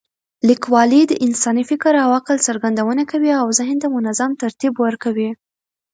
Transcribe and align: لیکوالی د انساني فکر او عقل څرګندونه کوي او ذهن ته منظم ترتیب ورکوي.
لیکوالی 0.49 1.01
د 1.07 1.13
انساني 1.25 1.63
فکر 1.71 1.93
او 2.03 2.09
عقل 2.17 2.37
څرګندونه 2.47 3.03
کوي 3.11 3.31
او 3.41 3.47
ذهن 3.59 3.77
ته 3.83 3.87
منظم 3.95 4.31
ترتیب 4.41 4.73
ورکوي. 4.85 5.29